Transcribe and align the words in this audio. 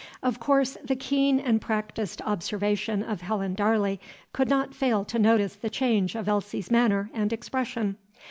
Of 0.23 0.39
course, 0.39 0.77
the 0.83 0.95
keen 0.95 1.39
and 1.39 1.61
practised 1.61 2.23
observation 2.23 3.03
of 3.03 3.21
Helen 3.21 3.53
Darley 3.53 3.99
could 4.33 4.49
not 4.49 4.73
fail 4.73 5.05
to 5.05 5.19
notice 5.19 5.53
the 5.53 5.69
change 5.69 6.15
of 6.15 6.27
Elsie's 6.27 6.71
manner 6.71 7.11
and 7.13 7.31
expression. 7.31 7.97